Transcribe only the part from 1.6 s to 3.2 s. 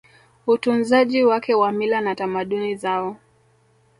mila na tamaduni zao